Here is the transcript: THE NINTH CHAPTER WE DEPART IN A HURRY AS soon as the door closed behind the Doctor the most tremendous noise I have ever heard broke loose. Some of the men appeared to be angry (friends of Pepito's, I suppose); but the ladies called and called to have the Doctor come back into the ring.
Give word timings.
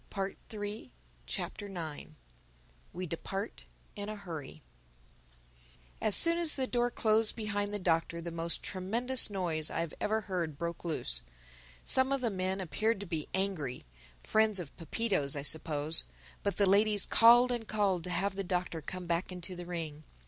THE 0.09 0.35
NINTH 0.57 0.89
CHAPTER 1.27 1.71
WE 2.95 3.05
DEPART 3.05 3.65
IN 3.95 4.09
A 4.09 4.15
HURRY 4.15 4.63
AS 6.01 6.15
soon 6.15 6.39
as 6.39 6.55
the 6.55 6.65
door 6.65 6.89
closed 6.89 7.35
behind 7.35 7.71
the 7.71 7.77
Doctor 7.77 8.19
the 8.19 8.31
most 8.31 8.63
tremendous 8.63 9.29
noise 9.29 9.69
I 9.69 9.81
have 9.81 9.93
ever 10.01 10.21
heard 10.21 10.57
broke 10.57 10.83
loose. 10.83 11.21
Some 11.85 12.11
of 12.11 12.21
the 12.21 12.31
men 12.31 12.59
appeared 12.59 12.99
to 13.01 13.05
be 13.05 13.29
angry 13.35 13.85
(friends 14.23 14.59
of 14.59 14.75
Pepito's, 14.75 15.35
I 15.35 15.43
suppose); 15.43 16.05
but 16.41 16.57
the 16.57 16.65
ladies 16.65 17.05
called 17.05 17.51
and 17.51 17.67
called 17.67 18.03
to 18.05 18.09
have 18.09 18.33
the 18.33 18.43
Doctor 18.43 18.81
come 18.81 19.05
back 19.05 19.31
into 19.31 19.55
the 19.55 19.67
ring. 19.67 20.03